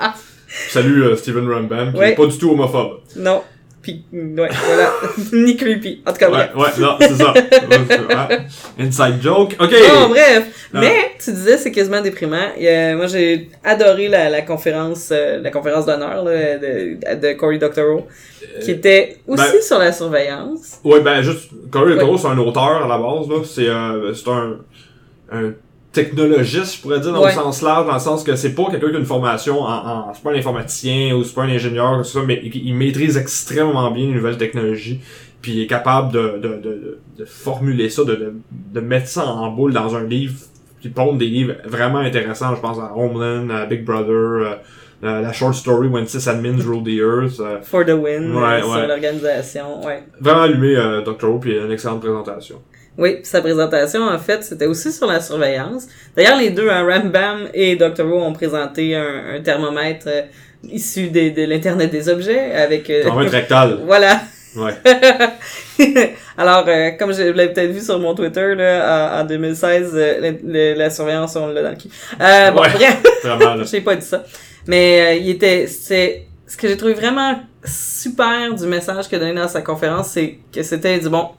[0.69, 2.11] Salut euh, Steven Rambam, qui Ouais.
[2.11, 2.99] est pas du tout homophobe.
[3.15, 3.41] Non.
[3.81, 4.91] Puis, ouais, voilà.
[5.33, 6.03] Ni creepy.
[6.05, 6.77] En tout cas, Ouais, bref.
[6.77, 7.33] ouais, non, c'est ça.
[8.29, 8.39] Ouais.
[8.79, 9.55] Inside joke.
[9.59, 9.71] Ok.
[9.71, 10.69] Bon, bref.
[10.73, 10.81] Non.
[10.81, 12.53] Mais, tu disais, c'est quasiment déprimant.
[12.59, 17.33] Y a- moi, j'ai adoré la, la conférence, euh, la conférence d'honneur, là, de, de
[17.33, 18.05] Cory Doctorow,
[18.63, 20.79] qui était aussi ben- sur la surveillance.
[20.83, 21.99] Ouais, ben juste, Corey Ouais.
[21.99, 23.37] Toro, c'est un auteur à la base, là.
[23.43, 24.57] C'est euh, c'est un,
[25.31, 25.53] un
[25.91, 27.27] technologiste, je pourrais dire, dans Ouais.
[27.29, 29.67] le sens large, dans le sens que c'est pas quelqu'un qui a une formation en,
[30.09, 33.17] en c'est pas un informaticien ou c'est pas un ingénieur, tout ça, mais il, maîtrise
[33.17, 35.01] extrêmement bien les nouvelles technologies,
[35.41, 38.33] puis il est capable de, de, de, de, formuler ça, de, de,
[38.73, 40.35] de mettre ça en boule dans un livre,
[40.79, 44.55] puis pondre des livres vraiment intéressants, je pense à Homeland, à Big Brother, euh,
[45.03, 48.43] euh, la short story When Six Admins Rule the Earth, euh, For the win, Ouais,
[48.43, 48.61] euh, ouais.
[48.61, 50.03] sur l'organisation, ouais.
[50.19, 51.23] vraiment allumé, euh, Dr.
[51.29, 52.61] Who, puis une excellente présentation.
[53.01, 55.87] Oui, sa présentation, en fait, c'était aussi sur la surveillance.
[56.15, 58.05] D'ailleurs, les deux, hein, Rambam et Dr.
[58.05, 60.21] Who, ont présenté un, un thermomètre euh,
[60.69, 62.89] issu des- de l'Internet des objets avec...
[62.89, 63.79] euh, En rectal.
[63.85, 64.21] voilà.
[64.55, 64.73] Ouais.
[66.37, 70.19] Alors, euh, comme je l'avais peut-être vu sur mon Twitter, là, en, en 2016, euh,
[70.21, 71.89] le- le- la surveillance, on l'a dans le cul.
[72.19, 72.69] Euh, bon, Ouais.
[72.73, 74.23] bref, Vraiment, j'ai pas dit ça.
[74.67, 75.67] Mais euh, il était...
[75.67, 76.23] C'est...
[76.47, 80.37] Ce que j'ai trouvé vraiment super du message qu'il a donné dans sa conférence, c'est
[80.53, 81.29] que c'était du bon...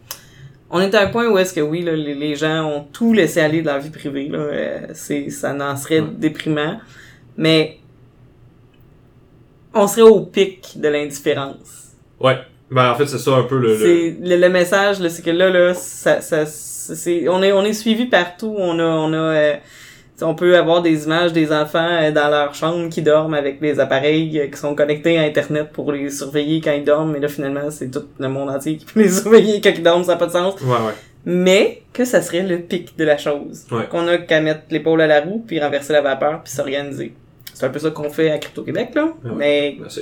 [0.75, 3.13] On est à un point où est-ce que oui, là, les, les gens ont tout
[3.13, 4.29] laissé aller de leur vie privée.
[4.29, 6.07] Là, euh, c'est, ça n'en serait Ouais.
[6.17, 6.81] déprimant.
[7.37, 7.79] Mais
[9.75, 11.93] on serait au pic de l'indifférence.
[12.21, 12.39] Ouais.
[12.71, 13.69] Ben, en fait, c'est ça un peu le.
[13.69, 17.53] le- C'est le, le message là, c'est que là là ça ça c'est on est
[17.53, 19.55] on est suivi partout, on a on a euh,
[20.23, 23.61] t'sais, on peut avoir des images des enfants euh, dans leur chambre qui dorment avec
[23.61, 27.21] des appareils euh, qui sont connectés à internet pour les surveiller quand ils dorment mais
[27.21, 30.13] là finalement c'est tout le monde entier qui peut les surveiller quand ils dorment ça
[30.13, 30.93] n'a pas de sens Ouais, ouais.
[31.25, 33.87] mais que ça serait le pic de la chose Ouais.
[33.91, 37.15] qu'on a qu'à mettre l'épaule à la roue puis renverser la vapeur puis s'organiser
[37.55, 39.31] c'est un peu ça qu'on fait à Crypto Québec là Ouais.
[39.37, 40.01] mais Merci.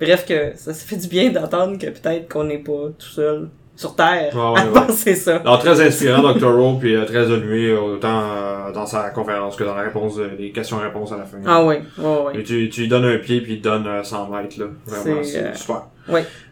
[0.00, 3.48] Bref, que ça se fait du bien d'entendre que peut-être qu'on n'est pas tout seul
[3.80, 4.72] sur Terre Ouais, ouais, à ouais.
[4.86, 5.36] penser ça.
[5.36, 6.44] Alors, très inspirant, Dr.
[6.54, 10.28] Who, puis euh, très allumé, autant euh, dans sa conférence que dans la réponse, euh,
[10.38, 11.38] les questions-réponses à la fin.
[11.46, 12.42] Ah oui, ouais, Et ouais.
[12.42, 14.66] tu, tu lui donnes un pied, puis il te donne euh, 100 mètres, là.
[14.86, 15.82] Vraiment, C'est, euh, super.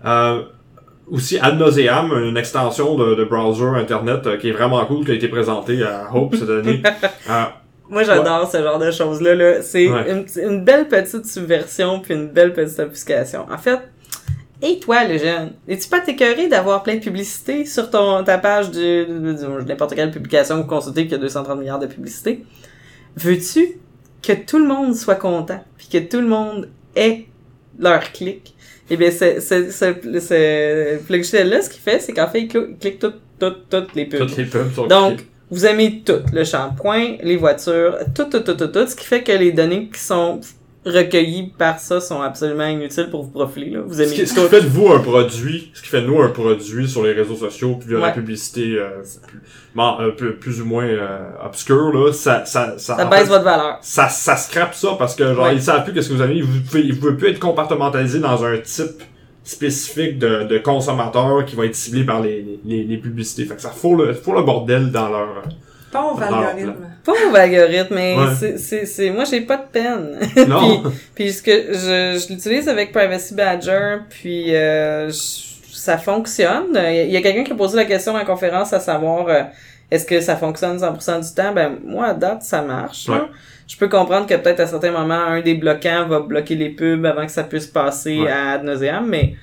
[0.07, 0.43] Euh,
[1.11, 5.11] aussi, Ad Nauseam, une extension de, de browser Internet euh, qui est vraiment cool, qui
[5.11, 6.83] a été présentée à Hope cette année.
[7.31, 7.43] Euh,
[7.91, 9.35] Moi, j'adore ce genre de choses-là.
[9.35, 9.63] Là.
[9.63, 10.11] C'est Ouais.
[10.11, 13.47] une, une belle petite subversion puis une belle petite obfuscation.
[13.51, 13.81] En fait,
[14.61, 18.71] et toi, le jeune, es-tu pas écœuré d'avoir plein de publicité sur ton, ta page
[18.71, 21.87] de, de- de- de n'importe quelle publication que vous consultez qui a 230 milliards de
[21.87, 22.45] publicité?
[23.17, 23.79] Veux-tu
[24.23, 27.27] que tout le monde soit content puis que tout le monde ait
[27.79, 28.55] leur clic?
[28.91, 32.99] Eh bien, ce, ce, ce, ce logiciel-là, ce qu'il fait, c'est qu'en fait, il clique
[32.99, 34.21] toutes, toutes, toutes les pubs.
[34.21, 35.31] toutes les pubs sont Donc, cliquées.
[35.51, 39.23] vous aimez tout, le shampoing, les voitures, tout, tout, tout, tout, tout, ce qui fait
[39.23, 40.41] que les données qui sont
[40.91, 43.71] recueillies par ça sont absolument inutiles pour vous profiler.
[43.71, 43.81] Là.
[43.87, 44.47] Vous Ce qui, ce qui tout.
[44.49, 47.37] fait de vous un produit, ce qui fait de nous un produit sur les réseaux
[47.37, 48.13] sociaux, via la Ouais.
[48.15, 48.89] publicité euh,
[49.27, 49.41] plus,
[49.75, 53.27] bon, euh, plus, plus ou moins euh, obscure, là, ça, ça, ça, Ça baisse fait,
[53.29, 53.79] votre valeur.
[53.83, 55.55] ça, ça scrape ça parce que genre Ouais.
[55.55, 58.45] ils savent plus qu'est-ce que vous avez, vous pouvez, vous pouvez plus être compartimentalisé dans
[58.45, 59.03] un type
[59.45, 63.45] spécifique de, de consommateur qui va être ciblé par les, les, les publicités.
[63.47, 65.43] Fait que ça fout le, fout le bordel dans leur.
[65.91, 66.75] Pauvre algorithme.
[67.05, 68.25] Pas au algorithme, mais Ouais.
[68.39, 70.19] c'est, c'est, c'est, moi j'ai pas de peine.
[70.49, 70.83] Non.
[71.15, 76.77] Puis ce que je, je l'utilise avec Privacy Badger, puis euh, je- ça fonctionne.
[76.77, 79.43] Il y a quelqu'un qui a posé la question en conférence à savoir euh,
[79.91, 81.53] est-ce que ça fonctionne 100% du temps?
[81.53, 83.07] Ben moi à date ça marche.
[83.67, 87.05] Je peux comprendre que peut-être à certains moments un des bloquants va bloquer les pubs
[87.07, 88.31] avant que ça puisse passer Ouais.
[88.31, 89.35] à ad nauseam, mais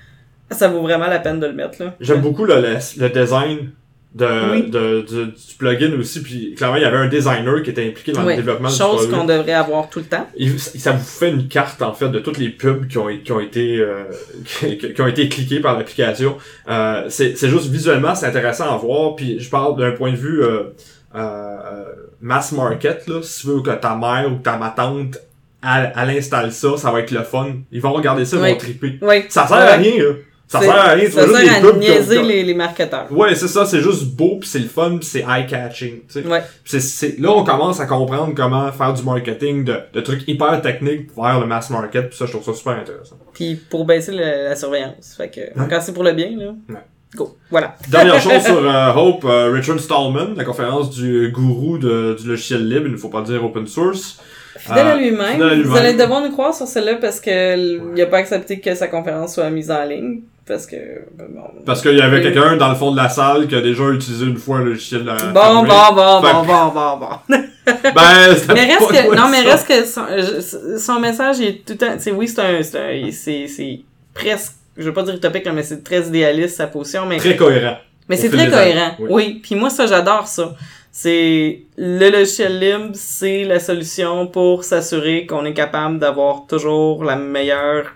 [0.51, 1.93] ça vaut vraiment la peine de le mettre là.
[1.99, 3.71] J'aime beaucoup le, le, le design
[4.15, 4.69] de, Oui.
[4.69, 6.23] de, du, du plugin aussi.
[6.23, 8.31] Puis clairement, il y avait un designer qui était impliqué dans Oui.
[8.33, 10.25] le développement du Chose qu'on devrait avoir tout le temps.
[10.37, 13.31] Il- ça vous fait une carte en fait de toutes les pubs qui ont, qui
[13.33, 14.05] ont été euh,
[14.59, 16.37] qui, qui ont été cliquées par l'application.
[16.69, 19.15] Euh, c'est c'est juste visuellement c'est intéressant à voir.
[19.17, 20.47] Puis je parle d'un point de vue euh,
[21.13, 21.83] euh, euh,
[22.21, 23.21] mass market là.
[23.21, 25.17] Si tu veux que ta mère ou ta ma tante
[25.61, 27.47] elle, elle installe ça, ça va être le fun.
[27.71, 28.51] Ils vont regarder ça, ils Oui.
[28.51, 28.97] vont triper.
[29.01, 29.23] Oui.
[29.29, 30.13] Ça sert à rien là.
[30.47, 31.05] Ça C'est- sert à rien.
[31.05, 33.07] Tu Ça vois juste sert des à pubs niaiser ont- les, les marketeurs.
[33.11, 36.27] Ouais, c'est ça, c'est juste beau, puis c'est le fun, puis c'est eye-catching, tu sais.
[36.27, 36.43] Ouais.
[36.63, 40.61] C'est, c'est, là, on commence à comprendre comment faire du marketing de, de trucs hyper
[40.61, 43.17] techniques vers le mass market, puis ça, je trouve ça super intéressant.
[43.33, 45.15] Puis pour baisser le- la surveillance.
[45.17, 46.53] Fait que quand c'est pour le bien là.
[46.69, 46.75] Ouais.
[47.15, 47.35] Go.
[47.49, 47.75] Voilà.
[47.87, 52.67] Dernière chose sur euh, Hope, euh, Richard Stallman, la conférence du gourou de, du logiciel
[52.69, 54.19] libre, il ne faut pas dire open source.
[54.57, 55.61] Fidèle à Euh, à lui-même.
[55.63, 58.73] Vous allez devoir nous croire sur celle-là parce que l- il a pas accepté que
[58.75, 60.21] sa conférence soit mise en ligne.
[60.45, 60.75] Parce que
[61.17, 61.41] ben, bon.
[61.65, 64.25] Parce qu'il y avait quelqu'un dans le fond de la salle qui a déjà utilisé
[64.25, 67.35] une fois le logiciel de Bon, bon, bon, bon, que- bon, bon, bon.
[67.95, 69.51] Ben, c'était mais reste pas que, non, mais ça.
[69.51, 72.61] reste que son, message est tout le temps, oui, c'est un,
[73.11, 73.79] c'est
[74.13, 77.77] presque, je veux pas dire utopique, mais c'est très idéaliste sa position, mais, Très cohérent.
[78.07, 78.95] mais c'est très années, cohérent.
[78.99, 79.07] oui.
[79.09, 79.39] Oui.
[79.41, 80.53] Puis moi, ça, j'adore ça.
[80.91, 87.15] C'est, le logiciel libre, c'est la solution pour s'assurer qu'on est capable d'avoir toujours la
[87.15, 87.95] meilleure,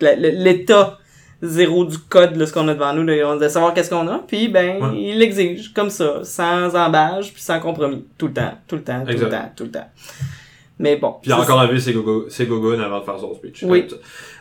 [0.00, 0.98] l'état
[1.42, 4.18] zéro du code, là, ce qu'on a devant nous, là, de savoir qu'est-ce qu'on a,
[4.26, 4.96] puis ben, Ouais.
[5.00, 9.04] il l'exige, comme ça, sans embâche, puis sans compromis, tout le temps, tout le temps,
[9.04, 9.24] tout Exact.
[9.26, 9.86] le temps, tout le temps.
[10.80, 11.16] Mais bon.
[11.20, 13.64] Puis il a ça, encore enlevé ses gogo- ses gogoons avant de faire son speech.
[13.64, 13.88] Oui.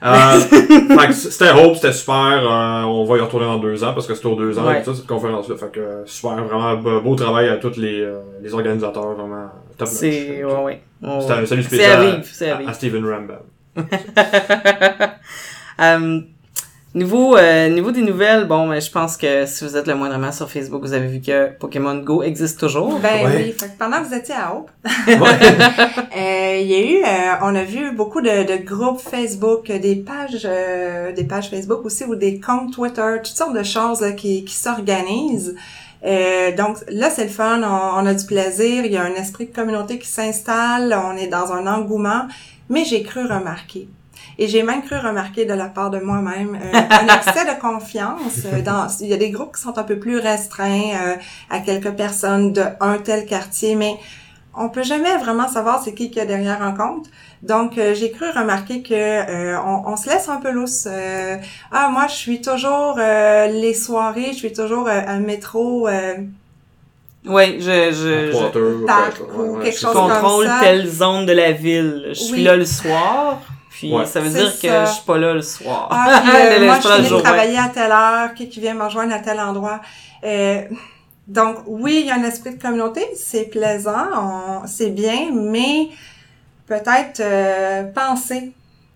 [0.03, 0.39] Euh,
[1.11, 2.15] c'était Hope, c'était super.
[2.15, 4.81] euh, on va y retourner dans deux ans parce que c'est aux deux ans Ouais.
[4.81, 5.55] et tout ça, cette conférence-là.
[5.57, 9.47] Fait que euh, super, vraiment beau, travail à tous les, euh, les organisateurs, vraiment
[9.79, 9.87] top.
[9.87, 10.81] C'est, ouais, ouais.
[11.01, 13.39] On- C'était un salut C'est spécial à c'est à à, Steven Rambam.
[15.79, 16.21] Euh,
[16.95, 20.31] niveau, euh, niveau des nouvelles, bon, ben, je pense que si vous êtes le moindrement
[20.31, 22.99] sur Facebook, vous avez vu que Pokémon Go existe toujours.
[22.99, 23.35] Ben Ouais.
[23.37, 24.71] oui, fait que pendant que vous étiez à Hope,
[25.07, 25.15] Ouais.
[26.17, 29.79] euh, il y a eu, euh, on a vu beaucoup de, de groupes Facebook, euh,
[29.79, 34.01] des pages, euh, des pages Facebook aussi ou des comptes Twitter, toutes sortes de choses
[34.01, 35.55] là, qui, qui s'organisent.
[36.05, 39.13] Euh, donc là, c'est le fun, on, on a du plaisir, il y a un
[39.15, 42.27] esprit de communauté qui s'installe, on est dans un engouement,
[42.69, 43.87] mais j'ai cru remarquer.
[44.39, 48.45] Et j'ai même cru remarquer de la part de moi-même euh, un excès de confiance.
[48.45, 51.15] euh, dans, il y a des groupes qui sont un peu plus restreints euh,
[51.49, 53.95] à quelques personnes de un tel quartier, mais
[54.59, 57.07] on peut jamais vraiment savoir c'est qui qui est derrière un compte.
[57.43, 60.87] Donc euh, j'ai cru remarquer que euh, on, on se laisse un peu lousse.
[60.89, 61.37] Euh,
[61.71, 65.87] ah moi je suis toujours euh, les soirées, je suis toujours euh, un métro.
[65.87, 66.15] euh,
[67.25, 69.99] Oui, je, je, je Parc ou quelque chose ça.
[69.99, 70.59] comme contrôle ça.
[70.61, 72.05] telle zone de la ville.
[72.09, 73.39] Je suis là le soir,
[73.77, 74.05] puis Ouais.
[74.05, 75.87] ça veut dire que je suis pas là le soir.
[75.91, 77.29] Ah, puis, euh, Le- moi, je suis je pas là le finis jour, de ouais.
[77.29, 79.81] travailler à telle heure, qui, qui vient me rejoindre à tel endroit.
[80.23, 80.61] Euh,
[81.27, 85.89] donc, oui, il y a un esprit de communauté, c'est plaisant, on- c'est bien, mais
[86.67, 88.51] peut-être euh, penser,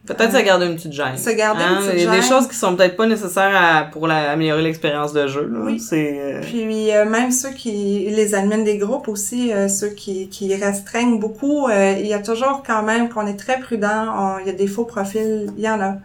[0.05, 1.15] Peut-être se garder une petite gêne.
[1.37, 2.29] garder Hein, une petite Il y a des gêne.
[2.29, 5.47] choses qui sont peut-être pas nécessaires à- pour la- améliorer l'expérience de jeu.
[5.47, 5.59] là.
[5.63, 5.79] Oui.
[5.79, 10.27] C'est euh, Puis euh, même ceux qui, les admins des groupes aussi, euh, ceux qui,
[10.29, 14.05] qui restreignent beaucoup, euh, il y a toujours quand même qu'on est très prudent.
[14.17, 15.97] On- Il y a des faux profils, il y en a.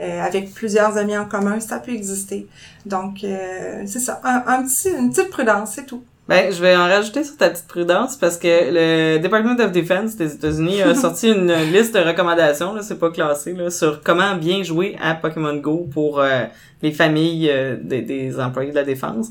[0.00, 2.46] Euh, avec plusieurs amis en commun, ça peut exister.
[2.86, 6.04] Donc, euh, c'est ça, un, un petit, une petite prudence, c'est tout.
[6.28, 10.14] Ben, je vais en rajouter sur ta petite prudence parce que le Department of Defense
[10.14, 14.34] des États-Unis a sorti une liste de recommandations, là, c'est pas classé, là, sur comment
[14.36, 16.44] bien jouer à Pokémon Go pour euh,
[16.82, 19.28] les familles euh, des, des employés de la défense.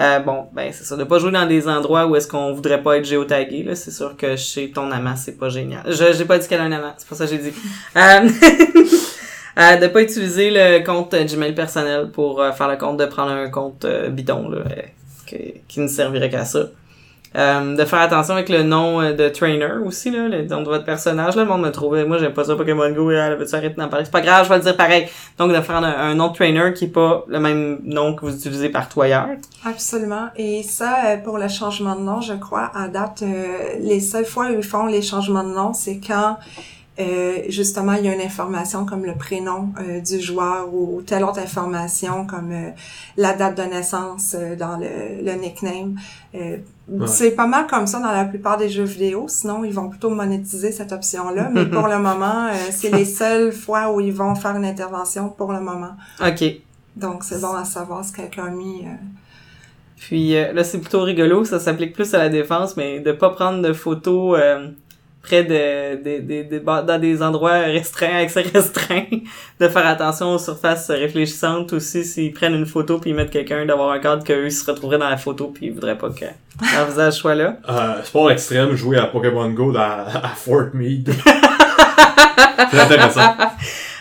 [0.00, 2.82] Euh, bon, ben c'est ça, de pas jouer dans des endroits où est-ce qu'on voudrait
[2.82, 5.82] pas être géotagué, là, c'est sûr que chez ton amant, c'est pas génial.
[5.86, 7.52] Je j'ai pas dit qu'elle a un amant, c'est pour ça que j'ai dit.
[7.96, 8.26] Euh,
[9.60, 13.50] euh, de pas utiliser le compte Gmail personnel pour faire le compte de prendre un
[13.50, 14.60] compte bidon, là,
[15.68, 16.66] qui ne servirait qu'à ça.
[17.34, 20.68] Euh, de faire attention avec le nom euh, de trainer aussi, là, le nom de
[20.68, 21.34] votre personnage.
[21.34, 23.88] Là, le monde me trouvait, moi j'aime pas ça Pokémon Go, elle veut arrêter d'en
[23.88, 24.04] parler?
[24.04, 25.08] C'est pas grave, je vais le dire pareil.
[25.38, 28.36] Donc de faire un, nom de trainer qui est pas le même nom que vous
[28.36, 29.28] utilisez partout ailleurs.
[29.64, 30.28] Absolument.
[30.36, 33.24] Et ça, euh, pour le changement de nom, je crois, à date,
[33.80, 36.36] les seules fois où ils font les changements de nom, c'est quand
[37.02, 41.02] euh, justement il y a une information comme le prénom euh, du joueur ou, ou
[41.02, 42.70] telle autre information comme euh,
[43.16, 45.96] la date de naissance euh, dans le, le nickname.
[46.34, 46.56] Euh,
[46.88, 47.06] Ouais.
[47.06, 49.26] C'est pas mal comme ça dans la plupart des jeux vidéo.
[49.28, 51.48] Sinon, ils vont plutôt monétiser cette option-là.
[51.50, 55.52] Mais pour le moment, c'est les seules fois où ils vont faire une intervention pour
[55.52, 55.92] le moment.
[56.20, 56.44] OK.
[56.96, 58.84] Donc, c'est bon à savoir ce quelqu'un a mis.
[59.96, 63.62] Puis là, c'est plutôt rigolo, ça s'applique plus à la défense, mais de pas prendre
[63.62, 64.68] de photos euh,
[65.22, 69.04] près de, de, de, de- bah, dans des endroits restreints, accès restreint,
[69.60, 73.64] de faire attention aux surfaces réfléchissantes aussi, s'ils prennent une photo puis ils mettent quelqu'un,
[73.64, 76.24] d'avoir un cadre qu'eux se retrouveraient dans la photo puis ils voudraient pas que
[76.76, 77.56] leur visage soit là.
[77.68, 81.12] Euh, sport extrême, jouer à Pokémon Go dans, à Fort Meade.
[82.70, 83.34] c'est intéressant.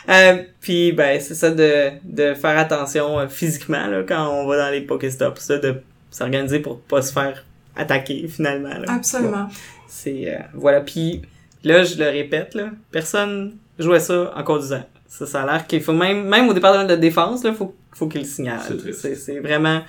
[0.09, 4.57] Euh, puis ben c'est ça de, de faire attention euh, physiquement là, quand on va
[4.57, 5.75] dans les Pokéstops, ça, de
[6.09, 8.69] s'organiser pour pas se faire attaquer finalement.
[8.69, 8.85] Là.
[8.89, 9.47] Absolument.
[9.91, 11.21] C'est euh, voilà puis
[11.65, 14.83] là je le répète là, personne jouait ça en conduisant.
[15.07, 18.07] Ça ça a l'air qu'il faut même même au département de défense là, faut faut
[18.07, 18.61] qu'il le signale.
[18.93, 19.15] C'est.
[19.15, 19.81] C'est vraiment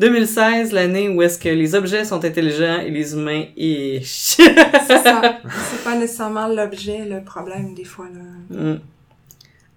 [0.00, 5.38] 2016 l'année où est-ce que les objets sont intelligents et les humains et C'est ça.
[5.70, 8.56] C'est pas nécessairement l'objet, le problème, des fois, là.
[8.58, 8.80] Mm.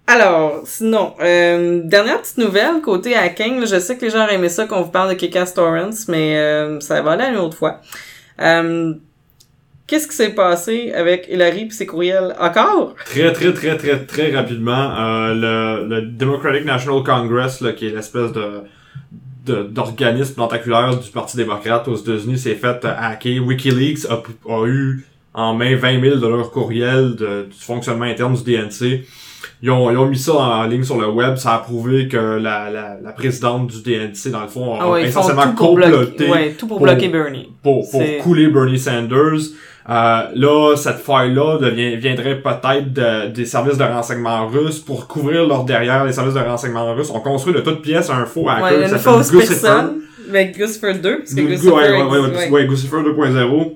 [0.07, 3.59] Alors, sinon, euh, dernière petite nouvelle côté hacking.
[3.59, 6.35] là, je sais que les gens aimé ça qu'on vous parle de Kikas Torrents, mais
[6.37, 7.79] euh, ça va aller une autre fois.
[8.41, 8.95] Euh,
[9.89, 12.35] qu'est-ce qui s'est passé avec Hillary et ses courriels?
[12.39, 12.95] Encore?
[13.05, 17.91] Très, très, très, très, très rapidement, euh, le, le Democratic National Congress, là, qui est
[17.95, 18.61] l'espèce de
[19.45, 23.39] de- d'organisme tentaculaire du Parti démocrate aux États-Unis s'est fait euh, hacker.
[23.43, 24.21] Wikileaks a,
[24.51, 29.05] a eu en main 20 000 de leurs courriels de, du fonctionnement interne du DNC.
[29.63, 31.35] Ils ont, ils ont mis ça en ligne sur le web.
[31.37, 34.89] Ça a prouvé que la, la, la présidente du DNC, dans le fond, a Ah
[34.91, 37.49] ouais, essentiellement tout pour comploté bloquer, ouais, tout pour pour- bloquer Bernie.
[37.63, 39.39] pour, pour couler Bernie Sanders.
[39.89, 41.57] Euh, là, cette faille-là
[41.97, 46.05] viendrait peut-être de- des services de renseignement russes pour couvrir leur derrière.
[46.05, 48.97] Les services de renseignement russes ont construit de toutes pièces un faux hacker Ouais, une
[48.99, 50.01] fausse personne.
[50.29, 51.17] Avec Guccifer 2.
[51.19, 52.49] Parce que Ouais, Guccifer, ouais, ouais, ouais, ouais.
[52.51, 53.75] ouais, Guccifer 2.0.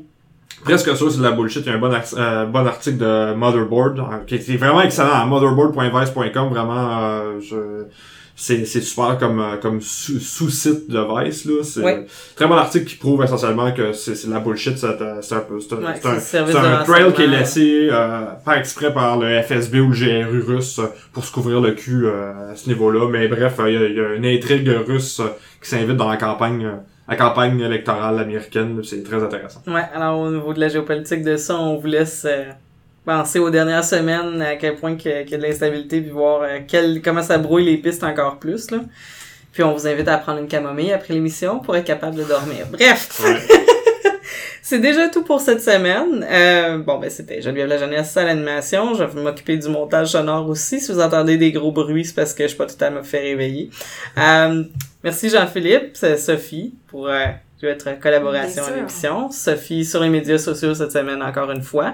[0.63, 1.63] Presque sûr, c'est de la bullshit.
[1.65, 5.13] Il y a un bon, euh, bon article de Motherboard, euh, qui est vraiment excellent.
[5.13, 7.85] à Motherboard.vice.com, vraiment, euh, je-
[8.35, 11.63] c'est, c'est super comme, euh, comme sous- sous-site de Vice, là.
[11.63, 12.05] C'est Ouais.
[12.35, 14.77] très bon article qui prouve essentiellement que c'est, c'est de la bullshit.
[14.77, 14.87] C'est,
[15.21, 18.93] c'est un peu, c'est un, Ouais, c'est un, trail qui est laissé, euh, par exprès
[18.93, 20.81] par le FSB ou le GRU russe
[21.13, 23.07] pour se couvrir le cul, euh, à ce niveau-là.
[23.09, 25.21] Mais bref, il y, y a une intrigue russe
[25.61, 26.75] qui s'invite dans la campagne, euh,
[27.07, 28.79] la campagne électorale américaine.
[28.83, 29.61] C'est très intéressant.
[29.67, 32.45] Ouais, alors au niveau de la géopolitique de ça, on vous laisse euh,
[33.05, 36.01] penser aux dernières semaines à quel point qu'il y a qu'il y a de l'instabilité,
[36.01, 38.71] puis voir euh, quel, comment ça brouille les pistes encore plus.
[38.71, 38.79] Là.
[39.51, 42.65] Puis on vous invite à prendre une camomille après l'émission pour être capable de dormir.
[42.71, 43.37] Bref, Ouais.
[44.63, 46.25] c'est déjà tout pour cette semaine.
[46.27, 48.95] Euh, bon, ben c'était Geneviève La Jeunesse à l'animation.
[48.95, 50.79] Je vais m'occuper du montage sonore aussi.
[50.79, 53.03] Si vous entendez des gros bruits, c'est parce que je suis pas tout à me
[53.03, 53.69] faire réveiller.
[54.17, 54.63] Euh,
[55.03, 57.25] merci Jean-Philippe, c'est Sophie pour euh,
[57.61, 59.29] votre collaboration à l'émission.
[59.29, 61.93] Sophie sur les médias sociaux cette semaine encore une fois.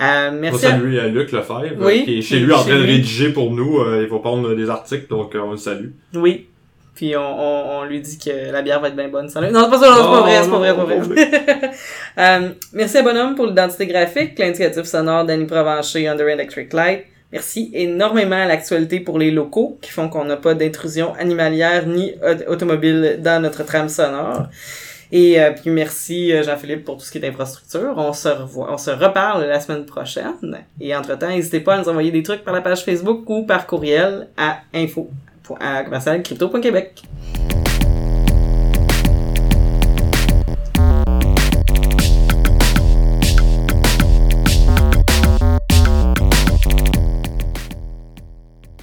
[0.00, 0.66] Euh, On va merci.
[0.66, 3.50] à- saluer à Luc Lefebvre, Oui, qui est chez lui en train de rédiger pour
[3.52, 3.80] nous.
[3.80, 5.90] Euh, il va prendre des articles, donc euh, on le salue.
[6.14, 6.46] Oui.
[6.94, 9.28] Puis on, on, on lui dit que la bière va être bien bonne.
[9.28, 9.40] Ça...
[9.40, 10.86] Non, c'est pas ça, non, c'est pas Non, vrai, c'est pas non, vrai, c'est non,
[10.86, 11.70] pas vrai.
[12.18, 17.04] Euh, merci à Bonhomme pour l'identité graphique, l'indicatif sonore d'Annie Provencher Under Electric Light.
[17.32, 22.12] Merci énormément à l'actualité pour les locaux qui font qu'on n'a pas d'intrusion animalière ni
[22.48, 24.48] au- automobile dans notre trame sonore.
[25.12, 27.94] Et euh, puis merci euh, Jean-Philippe pour tout ce qui est infrastructure.
[27.96, 30.64] On se revoit, on se reparle la semaine prochaine.
[30.80, 33.66] Et entre-temps, n'hésitez pas à nous envoyer des trucs par la page Facebook ou par
[33.66, 35.10] courriel à info
[36.22, 37.02] crypto.québec.